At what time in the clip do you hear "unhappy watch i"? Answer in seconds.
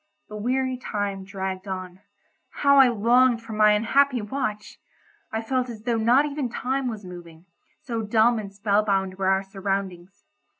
3.73-5.43